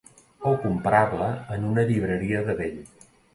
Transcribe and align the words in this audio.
O 0.51 0.53
comprar-la 0.63 1.27
en 1.57 1.67
una 1.73 1.85
llibreria 1.91 2.41
de 2.49 2.57
vell. 2.63 2.81